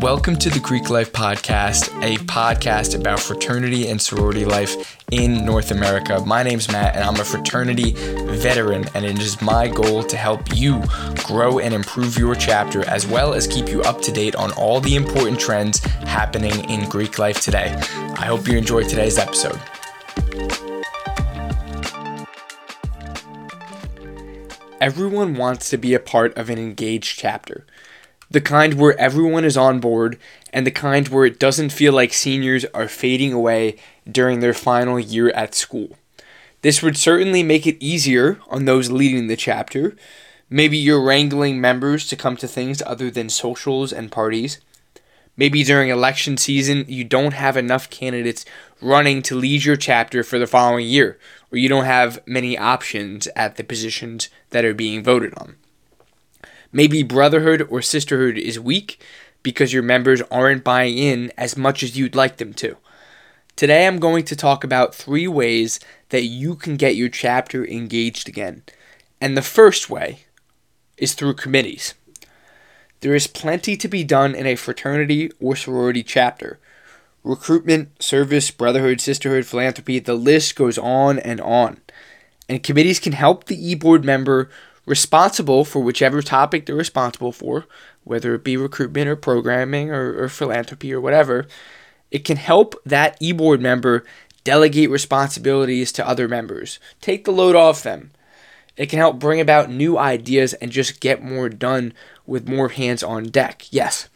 Welcome 0.00 0.36
to 0.36 0.48
the 0.48 0.60
Greek 0.60 0.90
Life 0.90 1.12
Podcast, 1.12 1.88
a 2.04 2.18
podcast 2.18 2.94
about 2.94 3.18
fraternity 3.18 3.88
and 3.88 4.00
sorority 4.00 4.44
life 4.44 4.96
in 5.10 5.44
North 5.44 5.72
America. 5.72 6.22
My 6.24 6.44
name's 6.44 6.70
Matt, 6.70 6.94
and 6.94 7.02
I'm 7.02 7.16
a 7.16 7.24
fraternity 7.24 7.94
veteran, 7.96 8.84
and 8.94 9.04
it 9.04 9.18
is 9.18 9.42
my 9.42 9.66
goal 9.66 10.04
to 10.04 10.16
help 10.16 10.54
you 10.54 10.80
grow 11.24 11.58
and 11.58 11.74
improve 11.74 12.16
your 12.16 12.36
chapter, 12.36 12.88
as 12.88 13.08
well 13.08 13.34
as 13.34 13.48
keep 13.48 13.68
you 13.68 13.82
up 13.82 14.00
to 14.02 14.12
date 14.12 14.36
on 14.36 14.52
all 14.52 14.80
the 14.80 14.94
important 14.94 15.40
trends 15.40 15.80
happening 15.80 16.70
in 16.70 16.88
Greek 16.88 17.18
life 17.18 17.40
today. 17.40 17.74
I 18.16 18.26
hope 18.26 18.46
you 18.46 18.56
enjoyed 18.56 18.88
today's 18.88 19.18
episode. 19.18 19.60
Everyone 24.80 25.34
wants 25.34 25.68
to 25.70 25.76
be 25.76 25.92
a 25.92 25.98
part 25.98 26.38
of 26.38 26.50
an 26.50 26.58
engaged 26.58 27.18
chapter 27.18 27.66
the 28.30 28.40
kind 28.40 28.74
where 28.74 28.98
everyone 28.98 29.44
is 29.44 29.56
on 29.56 29.80
board, 29.80 30.18
and 30.52 30.66
the 30.66 30.70
kind 30.70 31.08
where 31.08 31.24
it 31.24 31.38
doesn't 31.38 31.70
feel 31.70 31.92
like 31.92 32.12
seniors 32.12 32.64
are 32.74 32.88
fading 32.88 33.32
away 33.32 33.76
during 34.10 34.40
their 34.40 34.54
final 34.54 35.00
year 35.00 35.30
at 35.30 35.54
school. 35.54 35.96
This 36.62 36.82
would 36.82 36.96
certainly 36.96 37.42
make 37.42 37.66
it 37.66 37.82
easier 37.82 38.40
on 38.48 38.64
those 38.64 38.90
leading 38.90 39.28
the 39.28 39.36
chapter. 39.36 39.96
Maybe 40.50 40.76
you're 40.76 41.02
wrangling 41.02 41.60
members 41.60 42.06
to 42.08 42.16
come 42.16 42.36
to 42.38 42.48
things 42.48 42.82
other 42.84 43.10
than 43.10 43.28
socials 43.28 43.92
and 43.92 44.10
parties. 44.10 44.60
Maybe 45.36 45.62
during 45.62 45.88
election 45.88 46.36
season, 46.36 46.84
you 46.88 47.04
don't 47.04 47.34
have 47.34 47.56
enough 47.56 47.88
candidates 47.90 48.44
running 48.82 49.22
to 49.22 49.36
lead 49.36 49.64
your 49.64 49.76
chapter 49.76 50.24
for 50.24 50.38
the 50.38 50.48
following 50.48 50.86
year, 50.86 51.16
or 51.52 51.58
you 51.58 51.68
don't 51.68 51.84
have 51.84 52.20
many 52.26 52.58
options 52.58 53.28
at 53.36 53.56
the 53.56 53.62
positions 53.62 54.30
that 54.50 54.64
are 54.64 54.74
being 54.74 55.02
voted 55.02 55.32
on. 55.36 55.54
Maybe 56.72 57.02
brotherhood 57.02 57.66
or 57.70 57.80
sisterhood 57.80 58.36
is 58.36 58.60
weak 58.60 59.00
because 59.42 59.72
your 59.72 59.82
members 59.82 60.20
aren't 60.30 60.64
buying 60.64 60.98
in 60.98 61.32
as 61.38 61.56
much 61.56 61.82
as 61.82 61.96
you'd 61.96 62.14
like 62.14 62.36
them 62.36 62.52
to. 62.54 62.76
Today 63.56 63.86
I'm 63.86 63.98
going 63.98 64.24
to 64.24 64.36
talk 64.36 64.62
about 64.62 64.94
three 64.94 65.26
ways 65.26 65.80
that 66.10 66.24
you 66.24 66.54
can 66.54 66.76
get 66.76 66.96
your 66.96 67.08
chapter 67.08 67.66
engaged 67.66 68.28
again. 68.28 68.62
And 69.20 69.36
the 69.36 69.42
first 69.42 69.90
way 69.90 70.20
is 70.96 71.14
through 71.14 71.34
committees. 71.34 71.94
There 73.00 73.14
is 73.14 73.26
plenty 73.26 73.76
to 73.76 73.88
be 73.88 74.04
done 74.04 74.34
in 74.34 74.46
a 74.46 74.56
fraternity 74.56 75.30
or 75.40 75.56
sorority 75.56 76.02
chapter. 76.02 76.58
Recruitment, 77.24 78.02
service, 78.02 78.50
brotherhood, 78.50 79.00
sisterhood, 79.00 79.46
philanthropy, 79.46 79.98
the 79.98 80.14
list 80.14 80.56
goes 80.56 80.78
on 80.78 81.18
and 81.18 81.40
on. 81.40 81.80
And 82.48 82.62
committees 82.62 83.00
can 83.00 83.12
help 83.12 83.44
the 83.44 83.70
e 83.70 83.74
board 83.74 84.04
member 84.04 84.50
responsible 84.88 85.64
for 85.64 85.80
whichever 85.80 86.22
topic 86.22 86.66
they're 86.66 86.74
responsible 86.74 87.32
for, 87.32 87.66
whether 88.04 88.34
it 88.34 88.44
be 88.44 88.56
recruitment 88.56 89.08
or 89.08 89.16
programming 89.16 89.90
or, 89.90 90.22
or 90.22 90.28
philanthropy 90.28 90.92
or 90.92 91.00
whatever, 91.00 91.46
it 92.10 92.24
can 92.24 92.36
help 92.36 92.74
that 92.84 93.16
e 93.20 93.32
board 93.32 93.60
member 93.60 94.04
delegate 94.44 94.90
responsibilities 94.90 95.92
to 95.92 96.08
other 96.08 96.26
members, 96.26 96.78
take 97.00 97.24
the 97.24 97.32
load 97.32 97.54
off 97.54 97.82
them. 97.82 98.10
It 98.78 98.88
can 98.88 98.98
help 98.98 99.18
bring 99.18 99.40
about 99.40 99.70
new 99.70 99.98
ideas 99.98 100.54
and 100.54 100.70
just 100.70 101.00
get 101.00 101.22
more 101.22 101.48
done 101.48 101.92
with 102.26 102.48
more 102.48 102.68
hands 102.68 103.02
on 103.02 103.24
deck. 103.24 103.66
Yes. 103.70 104.08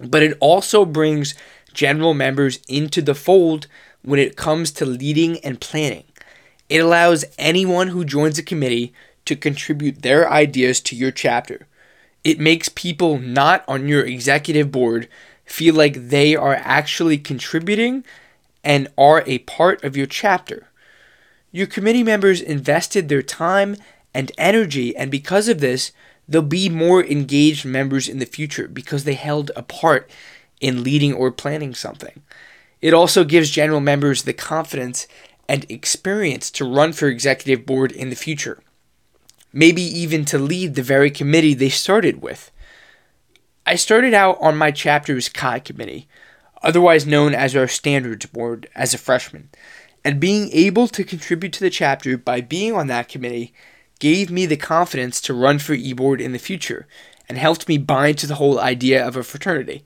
But 0.00 0.22
it 0.22 0.36
also 0.40 0.84
brings 0.84 1.34
general 1.72 2.14
members 2.14 2.60
into 2.68 3.02
the 3.02 3.14
fold 3.14 3.66
when 4.02 4.20
it 4.20 4.36
comes 4.36 4.70
to 4.72 4.86
leading 4.86 5.38
and 5.40 5.60
planning. 5.60 6.04
It 6.68 6.78
allows 6.78 7.24
anyone 7.38 7.88
who 7.88 8.04
joins 8.04 8.38
a 8.38 8.42
committee 8.42 8.92
to 9.28 9.36
contribute 9.36 10.00
their 10.00 10.30
ideas 10.30 10.80
to 10.80 10.96
your 10.96 11.10
chapter. 11.10 11.66
It 12.24 12.40
makes 12.40 12.70
people 12.70 13.18
not 13.18 13.62
on 13.68 13.86
your 13.86 14.04
executive 14.04 14.72
board 14.72 15.06
feel 15.44 15.74
like 15.74 16.08
they 16.08 16.34
are 16.34 16.54
actually 16.54 17.18
contributing 17.18 18.04
and 18.64 18.88
are 18.96 19.22
a 19.26 19.38
part 19.40 19.84
of 19.84 19.98
your 19.98 20.06
chapter. 20.06 20.68
Your 21.52 21.66
committee 21.66 22.02
members 22.02 22.40
invested 22.40 23.08
their 23.08 23.22
time 23.22 23.76
and 24.14 24.32
energy, 24.38 24.96
and 24.96 25.10
because 25.10 25.46
of 25.48 25.60
this, 25.60 25.92
they'll 26.26 26.40
be 26.40 26.70
more 26.70 27.04
engaged 27.04 27.66
members 27.66 28.08
in 28.08 28.18
the 28.20 28.26
future 28.26 28.66
because 28.66 29.04
they 29.04 29.14
held 29.14 29.50
a 29.54 29.62
part 29.62 30.10
in 30.58 30.82
leading 30.82 31.12
or 31.12 31.30
planning 31.30 31.74
something. 31.74 32.22
It 32.80 32.94
also 32.94 33.24
gives 33.24 33.50
general 33.50 33.80
members 33.80 34.22
the 34.22 34.32
confidence 34.32 35.06
and 35.46 35.66
experience 35.70 36.50
to 36.52 36.64
run 36.64 36.94
for 36.94 37.08
executive 37.08 37.66
board 37.66 37.92
in 37.92 38.08
the 38.08 38.16
future 38.16 38.62
maybe 39.58 39.82
even 39.82 40.24
to 40.24 40.38
lead 40.38 40.76
the 40.76 40.82
very 40.82 41.10
committee 41.10 41.52
they 41.52 41.68
started 41.68 42.22
with. 42.22 42.52
I 43.66 43.74
started 43.74 44.14
out 44.14 44.38
on 44.40 44.56
my 44.56 44.70
chapter's 44.70 45.28
Chi 45.28 45.58
committee, 45.58 46.06
otherwise 46.62 47.08
known 47.08 47.34
as 47.34 47.56
our 47.56 47.66
standards 47.66 48.26
board, 48.26 48.68
as 48.76 48.94
a 48.94 48.98
freshman, 48.98 49.50
and 50.04 50.20
being 50.20 50.48
able 50.52 50.86
to 50.86 51.02
contribute 51.02 51.52
to 51.54 51.60
the 51.60 51.70
chapter 51.70 52.16
by 52.16 52.40
being 52.40 52.72
on 52.72 52.86
that 52.86 53.08
committee 53.08 53.52
gave 53.98 54.30
me 54.30 54.46
the 54.46 54.56
confidence 54.56 55.20
to 55.22 55.34
run 55.34 55.58
for 55.58 55.72
e-board 55.72 56.20
in 56.20 56.30
the 56.30 56.38
future 56.38 56.86
and 57.28 57.36
helped 57.36 57.68
me 57.68 57.78
bind 57.78 58.16
to 58.18 58.28
the 58.28 58.36
whole 58.36 58.60
idea 58.60 59.04
of 59.04 59.16
a 59.16 59.24
fraternity. 59.24 59.82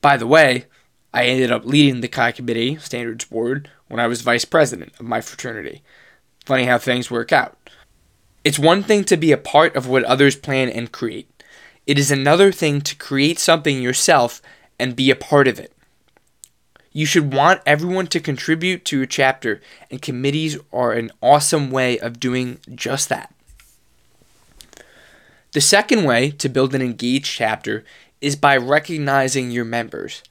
By 0.00 0.16
the 0.16 0.26
way, 0.26 0.64
I 1.12 1.26
ended 1.26 1.52
up 1.52 1.66
leading 1.66 2.00
the 2.00 2.08
Chi 2.08 2.32
committee, 2.32 2.76
standards 2.76 3.26
board, 3.26 3.70
when 3.88 4.00
I 4.00 4.06
was 4.06 4.22
vice 4.22 4.46
president 4.46 4.94
of 4.98 5.04
my 5.04 5.20
fraternity. 5.20 5.82
Funny 6.46 6.64
how 6.64 6.78
things 6.78 7.10
work 7.10 7.30
out. 7.30 7.58
It's 8.46 8.60
one 8.60 8.84
thing 8.84 9.02
to 9.06 9.16
be 9.16 9.32
a 9.32 9.36
part 9.36 9.74
of 9.74 9.88
what 9.88 10.04
others 10.04 10.36
plan 10.36 10.68
and 10.68 10.92
create, 10.92 11.28
it 11.84 11.98
is 11.98 12.12
another 12.12 12.52
thing 12.52 12.80
to 12.82 12.94
create 12.94 13.40
something 13.40 13.82
yourself 13.82 14.40
and 14.78 14.94
be 14.94 15.10
a 15.10 15.16
part 15.16 15.48
of 15.48 15.58
it. 15.58 15.72
You 16.92 17.06
should 17.06 17.34
want 17.34 17.60
everyone 17.66 18.06
to 18.06 18.20
contribute 18.20 18.84
to 18.84 18.98
your 18.98 19.06
chapter, 19.06 19.60
and 19.90 20.00
committees 20.00 20.58
are 20.72 20.92
an 20.92 21.10
awesome 21.20 21.72
way 21.72 21.98
of 21.98 22.20
doing 22.20 22.60
just 22.72 23.08
that. 23.08 23.34
The 25.50 25.60
second 25.60 26.04
way 26.04 26.30
to 26.30 26.48
build 26.48 26.72
an 26.72 26.82
engaged 26.82 27.26
chapter 27.26 27.84
is 28.20 28.36
by 28.36 28.56
recognizing 28.56 29.50
your 29.50 29.64
members. 29.64 30.22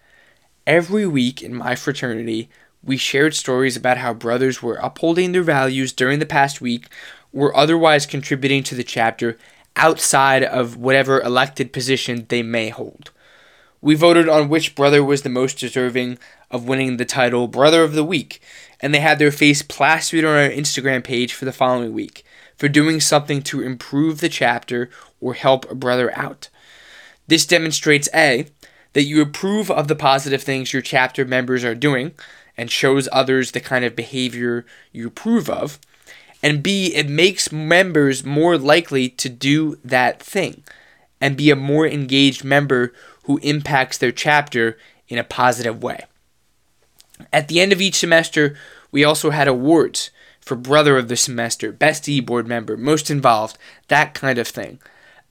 Every 0.66 1.06
week 1.06 1.44
in 1.44 1.54
my 1.54 1.76
fraternity, 1.76 2.48
we 2.82 2.96
shared 2.96 3.34
stories 3.34 3.76
about 3.76 3.98
how 3.98 4.14
brothers 4.14 4.64
were 4.64 4.76
upholding 4.76 5.34
their 5.34 5.44
values 5.44 5.92
during 5.92 6.20
the 6.20 6.26
past 6.26 6.62
week 6.62 6.88
were 7.36 7.56
otherwise 7.56 8.06
contributing 8.06 8.64
to 8.64 8.76
the 8.76 8.84
chapter 8.84 9.38
outside 9.76 10.42
of 10.42 10.78
whatever 10.78 11.22
elected 11.22 11.74
position 11.74 12.26
they 12.30 12.42
may 12.42 12.70
hold. 12.70 13.12
We 13.82 13.94
voted 13.94 14.30
on 14.30 14.48
which 14.48 14.74
brother 14.74 15.04
was 15.04 15.24
the 15.24 15.30
most 15.30 15.60
deserving 15.60 16.18
of 16.50 16.68
winning 16.68 16.96
the 16.96 17.04
title 17.04 17.50
Brother 17.50 17.84
of 17.84 17.92
the 17.92 18.06
Week, 18.06 18.42
and 18.80 18.94
they 18.94 19.02
had 19.02 19.20
their 19.20 19.32
face 19.32 19.62
plastered 19.62 20.24
on 20.24 20.34
our 20.34 20.50
Instagram 20.50 21.04
page 21.04 21.34
for 21.34 21.44
the 21.44 21.52
following 21.52 21.94
week 21.94 22.24
for 22.56 22.70
doing 22.70 23.02
something 23.02 23.42
to 23.42 23.62
improve 23.62 24.22
the 24.22 24.30
chapter 24.30 24.90
or 25.20 25.34
help 25.34 25.70
a 25.70 25.76
brother 25.76 26.18
out. 26.18 26.48
This 27.28 27.46
demonstrates 27.46 28.08
A, 28.16 28.48
that 28.94 29.04
you 29.04 29.22
approve 29.22 29.70
of 29.70 29.90
the 29.90 29.96
positive 29.96 30.42
things 30.42 30.72
your 30.72 30.82
chapter 30.82 31.26
members 31.26 31.66
are 31.66 31.76
doing 31.76 32.14
and 32.56 32.72
shows 32.72 33.10
others 33.12 33.52
the 33.52 33.60
kind 33.60 33.84
of 33.84 33.94
behavior 33.94 34.66
you 34.94 35.08
approve 35.08 35.50
of 35.50 35.80
and 36.46 36.62
B, 36.62 36.94
it 36.94 37.10
makes 37.10 37.52
members 37.52 38.24
more 38.24 38.56
likely 38.56 39.10
to 39.10 39.30
do 39.30 39.80
that 39.84 40.22
thing 40.22 40.64
and 41.20 41.36
be 41.36 41.50
a 41.50 41.56
more 41.56 41.88
engaged 41.88 42.44
member 42.44 42.94
who 43.24 43.40
impacts 43.40 43.98
their 43.98 44.12
chapter 44.12 44.78
in 45.08 45.18
a 45.18 45.24
positive 45.24 45.82
way. 45.82 46.06
At 47.34 47.48
the 47.48 47.60
end 47.60 47.74
of 47.74 47.82
each 47.82 47.96
semester, 47.96 48.56
we 48.92 49.04
also 49.04 49.32
had 49.32 49.48
awards 49.48 50.12
for 50.40 50.56
Brother 50.56 51.00
of 51.00 51.08
the 51.08 51.18
Semester, 51.18 51.72
Best 51.72 52.08
E 52.08 52.20
Board 52.20 52.48
Member, 52.48 52.78
Most 52.78 53.10
Involved, 53.10 53.58
that 53.88 54.14
kind 54.14 54.38
of 54.38 54.48
thing. 54.48 54.78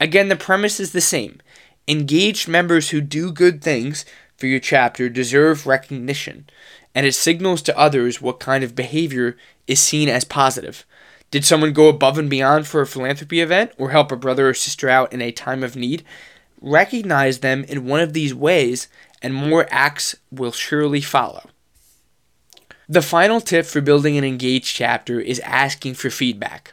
Again, 0.00 0.28
the 0.28 0.34
premise 0.34 0.80
is 0.80 0.90
the 0.90 1.00
same. 1.00 1.40
Engaged 1.86 2.48
members 2.48 2.90
who 2.90 3.00
do 3.00 3.30
good 3.30 3.62
things 3.62 4.04
for 4.36 4.48
your 4.48 4.58
chapter 4.58 5.08
deserve 5.08 5.64
recognition, 5.64 6.48
and 6.92 7.06
it 7.06 7.12
signals 7.12 7.62
to 7.62 7.78
others 7.78 8.20
what 8.20 8.40
kind 8.40 8.64
of 8.64 8.74
behavior 8.74 9.36
is 9.68 9.78
seen 9.78 10.08
as 10.08 10.24
positive. 10.24 10.84
Did 11.34 11.44
someone 11.44 11.72
go 11.72 11.88
above 11.88 12.16
and 12.16 12.30
beyond 12.30 12.68
for 12.68 12.80
a 12.80 12.86
philanthropy 12.86 13.40
event 13.40 13.72
or 13.76 13.90
help 13.90 14.12
a 14.12 14.16
brother 14.16 14.50
or 14.50 14.54
sister 14.54 14.88
out 14.88 15.12
in 15.12 15.20
a 15.20 15.32
time 15.32 15.64
of 15.64 15.74
need? 15.74 16.04
Recognize 16.60 17.40
them 17.40 17.64
in 17.64 17.88
one 17.88 18.00
of 18.00 18.12
these 18.12 18.32
ways, 18.32 18.86
and 19.20 19.34
more 19.34 19.66
acts 19.68 20.14
will 20.30 20.52
surely 20.52 21.00
follow. 21.00 21.50
The 22.88 23.02
final 23.02 23.40
tip 23.40 23.66
for 23.66 23.80
building 23.80 24.16
an 24.16 24.22
engaged 24.22 24.76
chapter 24.76 25.18
is 25.18 25.40
asking 25.40 25.94
for 25.94 26.08
feedback. 26.08 26.72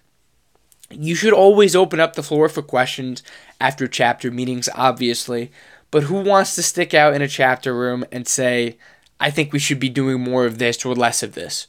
You 0.91 1.15
should 1.15 1.33
always 1.33 1.75
open 1.75 1.99
up 1.99 2.13
the 2.13 2.21
floor 2.21 2.47
for 2.47 2.61
questions 2.61 3.23
after 3.59 3.87
chapter 3.87 4.29
meetings, 4.29 4.69
obviously, 4.75 5.51
but 5.89 6.03
who 6.03 6.21
wants 6.21 6.53
to 6.53 6.61
stick 6.61 6.93
out 6.93 7.15
in 7.15 7.23
a 7.23 7.27
chapter 7.27 7.73
room 7.73 8.05
and 8.11 8.27
say, 8.27 8.77
I 9.19 9.31
think 9.31 9.53
we 9.53 9.57
should 9.57 9.79
be 9.79 9.89
doing 9.89 10.21
more 10.21 10.45
of 10.45 10.59
this 10.59 10.85
or 10.85 10.93
less 10.93 11.23
of 11.23 11.33
this? 11.33 11.65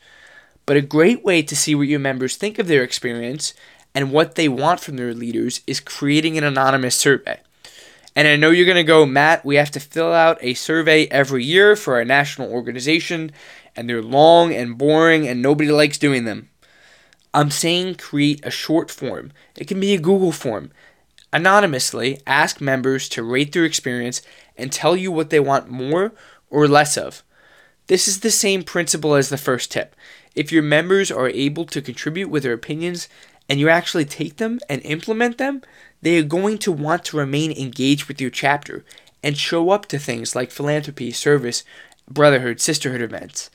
But 0.66 0.76
a 0.76 0.82
great 0.82 1.24
way 1.24 1.42
to 1.42 1.56
see 1.56 1.74
what 1.74 1.88
your 1.88 2.00
members 2.00 2.36
think 2.36 2.58
of 2.58 2.68
their 2.68 2.82
experience 2.82 3.54
and 3.94 4.12
what 4.12 4.36
they 4.36 4.48
want 4.48 4.80
from 4.80 4.96
their 4.96 5.14
leaders 5.14 5.60
is 5.66 5.80
creating 5.80 6.38
an 6.38 6.44
anonymous 6.44 6.96
survey. 6.96 7.40
And 8.14 8.28
I 8.28 8.36
know 8.36 8.50
you're 8.50 8.66
going 8.66 8.76
to 8.76 8.84
go, 8.84 9.06
Matt, 9.06 9.44
we 9.44 9.56
have 9.56 9.70
to 9.72 9.80
fill 9.80 10.12
out 10.12 10.38
a 10.40 10.54
survey 10.54 11.06
every 11.06 11.44
year 11.44 11.76
for 11.76 11.96
our 11.96 12.04
national 12.04 12.52
organization, 12.52 13.32
and 13.74 13.88
they're 13.88 14.02
long 14.02 14.52
and 14.52 14.76
boring, 14.76 15.26
and 15.26 15.40
nobody 15.40 15.70
likes 15.70 15.98
doing 15.98 16.24
them. 16.24 16.50
I'm 17.32 17.50
saying 17.50 17.94
create 17.94 18.44
a 18.44 18.50
short 18.50 18.90
form. 18.90 19.32
It 19.56 19.66
can 19.66 19.80
be 19.80 19.94
a 19.94 20.00
Google 20.00 20.32
form. 20.32 20.70
Anonymously, 21.32 22.20
ask 22.26 22.60
members 22.60 23.08
to 23.10 23.22
rate 23.22 23.52
their 23.52 23.64
experience 23.64 24.20
and 24.58 24.70
tell 24.70 24.94
you 24.94 25.10
what 25.10 25.30
they 25.30 25.40
want 25.40 25.70
more 25.70 26.12
or 26.50 26.68
less 26.68 26.98
of. 26.98 27.22
This 27.86 28.06
is 28.06 28.20
the 28.20 28.30
same 28.30 28.62
principle 28.62 29.14
as 29.14 29.30
the 29.30 29.38
first 29.38 29.72
tip. 29.72 29.96
If 30.34 30.50
your 30.50 30.62
members 30.62 31.10
are 31.10 31.28
able 31.28 31.66
to 31.66 31.82
contribute 31.82 32.28
with 32.28 32.42
their 32.42 32.52
opinions 32.52 33.08
and 33.48 33.60
you 33.60 33.68
actually 33.68 34.04
take 34.04 34.36
them 34.36 34.60
and 34.68 34.80
implement 34.82 35.38
them, 35.38 35.62
they 36.00 36.18
are 36.18 36.24
going 36.24 36.58
to 36.58 36.72
want 36.72 37.04
to 37.06 37.16
remain 37.16 37.52
engaged 37.52 38.06
with 38.06 38.20
your 38.20 38.30
chapter 38.30 38.84
and 39.22 39.36
show 39.36 39.70
up 39.70 39.86
to 39.86 39.98
things 39.98 40.34
like 40.34 40.50
philanthropy, 40.50 41.12
service, 41.12 41.64
brotherhood, 42.08 42.60
sisterhood 42.60 43.02
events. 43.02 43.50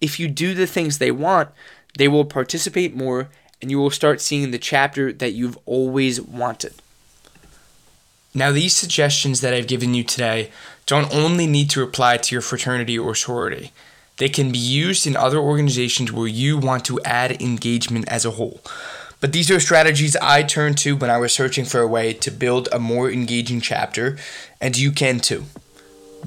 If 0.00 0.18
you 0.18 0.28
do 0.28 0.54
the 0.54 0.66
things 0.66 0.98
they 0.98 1.10
want, 1.10 1.50
they 1.98 2.08
will 2.08 2.24
participate 2.24 2.94
more 2.94 3.28
and 3.60 3.70
you 3.70 3.78
will 3.78 3.90
start 3.90 4.20
seeing 4.20 4.50
the 4.50 4.58
chapter 4.58 5.12
that 5.12 5.32
you've 5.32 5.58
always 5.66 6.20
wanted. 6.20 6.74
Now, 8.32 8.52
these 8.52 8.76
suggestions 8.76 9.40
that 9.40 9.52
I've 9.52 9.66
given 9.66 9.92
you 9.92 10.04
today 10.04 10.50
don't 10.86 11.12
only 11.12 11.46
need 11.46 11.68
to 11.70 11.82
apply 11.82 12.18
to 12.18 12.34
your 12.34 12.42
fraternity 12.42 12.98
or 12.98 13.14
sorority. 13.14 13.72
They 14.20 14.28
can 14.28 14.52
be 14.52 14.58
used 14.58 15.06
in 15.06 15.16
other 15.16 15.38
organizations 15.38 16.12
where 16.12 16.26
you 16.26 16.58
want 16.58 16.84
to 16.84 17.00
add 17.06 17.40
engagement 17.40 18.06
as 18.06 18.26
a 18.26 18.32
whole. 18.32 18.60
But 19.18 19.32
these 19.32 19.50
are 19.50 19.58
strategies 19.58 20.14
I 20.16 20.42
turned 20.42 20.76
to 20.78 20.94
when 20.94 21.08
I 21.08 21.16
was 21.16 21.32
searching 21.32 21.64
for 21.64 21.80
a 21.80 21.88
way 21.88 22.12
to 22.12 22.30
build 22.30 22.68
a 22.70 22.78
more 22.78 23.10
engaging 23.10 23.62
chapter, 23.62 24.18
and 24.60 24.76
you 24.76 24.92
can 24.92 25.20
too. 25.20 25.46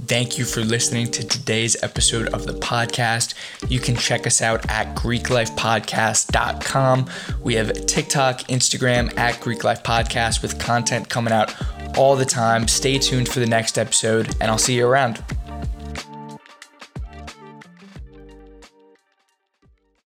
Thank 0.07 0.39
you 0.39 0.45
for 0.45 0.61
listening 0.61 1.11
to 1.11 1.27
today's 1.27 1.77
episode 1.83 2.29
of 2.29 2.47
the 2.47 2.53
podcast. 2.53 3.35
You 3.69 3.79
can 3.79 3.95
check 3.95 4.25
us 4.25 4.41
out 4.41 4.67
at 4.71 4.95
GreekLifePodcast.com. 4.95 7.09
We 7.43 7.53
have 7.53 7.85
TikTok, 7.85 8.39
Instagram 8.45 9.15
at 9.19 9.39
Greek 9.39 9.63
Life 9.63 9.83
Podcast 9.83 10.41
with 10.41 10.59
content 10.59 11.09
coming 11.09 11.31
out 11.31 11.53
all 11.95 12.15
the 12.15 12.25
time. 12.25 12.67
Stay 12.67 12.97
tuned 12.97 13.29
for 13.29 13.39
the 13.39 13.45
next 13.45 13.77
episode, 13.77 14.35
and 14.41 14.49
I'll 14.49 14.57
see 14.57 14.77
you 14.77 14.87
around. 14.87 15.23